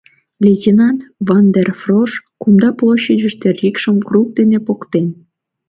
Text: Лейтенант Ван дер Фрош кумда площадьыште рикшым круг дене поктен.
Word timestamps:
Лейтенант 0.43 1.01
Ван 1.27 1.45
дер 1.53 1.69
Фрош 1.79 2.11
кумда 2.41 2.69
площадьыште 2.77 3.47
рикшым 3.59 3.97
круг 4.07 4.27
дене 4.39 4.59
поктен. 4.67 5.07